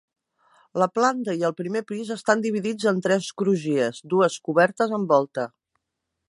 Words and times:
La 0.83 0.85
planta 0.93 1.35
i 1.41 1.45
el 1.49 1.53
primer 1.59 1.83
pis 1.91 2.09
estan 2.15 2.41
dividits 2.45 2.89
en 2.93 3.03
tres 3.09 3.29
crugies, 3.43 4.01
dues 4.15 4.39
cobertes 4.49 4.97
amb 5.01 5.15
volta. 5.17 5.47